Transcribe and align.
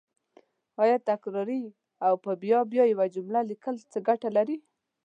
آیا 0.83 0.97
تکراري 1.09 1.63
او 2.05 2.13
په 2.23 2.31
بیا 2.43 2.59
بیا 2.71 2.83
یوه 2.93 3.05
جمله 3.15 3.39
لیکل 3.51 3.75
څه 3.91 3.97
ګټه 4.07 4.29
لري 4.37 4.57